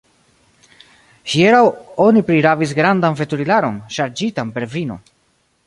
[1.33, 1.59] Hieraŭ
[2.05, 4.99] oni prirabis grandan veturilaron, ŝarĝitan per vino.